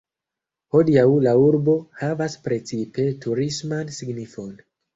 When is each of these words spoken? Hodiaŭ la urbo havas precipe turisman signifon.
Hodiaŭ 0.75 1.03
la 1.27 1.33
urbo 1.41 1.75
havas 2.01 2.39
precipe 2.49 3.07
turisman 3.27 3.95
signifon. 4.03 4.53